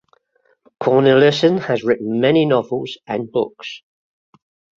[0.79, 3.83] Cornelissen has written many novels and books.